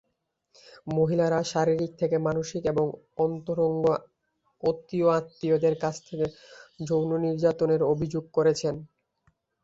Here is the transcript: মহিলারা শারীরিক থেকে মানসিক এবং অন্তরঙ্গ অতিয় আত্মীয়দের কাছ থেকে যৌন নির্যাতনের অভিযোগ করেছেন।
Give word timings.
মহিলারা 0.87 1.39
শারীরিক 1.51 1.91
থেকে 1.99 2.17
মানসিক 2.27 2.63
এবং 2.65 2.85
অন্তরঙ্গ 3.17 3.83
অতিয় 4.63 5.07
আত্মীয়দের 5.17 5.75
কাছ 5.83 5.95
থেকে 6.07 6.25
যৌন 6.87 7.09
নির্যাতনের 7.25 7.81
অভিযোগ 7.93 8.23
করেছেন। 8.37 8.75